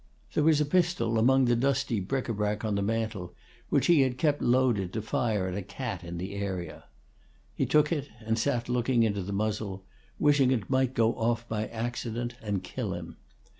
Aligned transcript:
There 0.33 0.43
was 0.43 0.59
a 0.59 0.65
pistol 0.65 1.19
among 1.19 1.45
the 1.45 1.55
dusty 1.55 1.99
bric 1.99 2.27
a 2.27 2.33
brac 2.33 2.65
on 2.65 2.73
the 2.73 2.81
mantel 2.81 3.35
which 3.69 3.85
he 3.85 4.01
had 4.01 4.17
kept 4.17 4.41
loaded 4.41 4.91
to 4.93 5.01
fire 5.03 5.45
at 5.47 5.53
a 5.55 5.61
cat 5.61 6.03
in 6.03 6.17
the 6.17 6.33
area. 6.33 6.85
He 7.53 7.67
took 7.67 7.91
it 7.91 8.09
and 8.19 8.39
sat 8.39 8.67
looking 8.67 9.03
into 9.03 9.21
the 9.21 9.31
muzzle, 9.31 9.83
wishing 10.17 10.49
it 10.49 10.71
might 10.71 10.95
go 10.95 11.13
off 11.13 11.47
by 11.47 11.67
accident 11.67 12.33
and 12.41 12.63
kill 12.63 12.95
him. 12.95 13.17